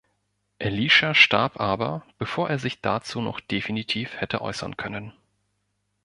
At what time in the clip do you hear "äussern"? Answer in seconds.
4.41-4.75